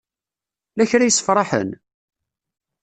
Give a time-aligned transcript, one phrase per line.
[0.77, 1.69] Lakra ysefrahen?